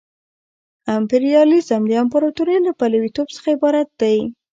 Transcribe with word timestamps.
امپریالیزم 0.97 1.81
د 1.87 1.91
امپراطورۍ 2.03 2.57
له 2.67 2.71
پلویتوب 2.79 3.27
څخه 3.35 3.47
عبارت 3.57 3.87
دی 4.01 4.17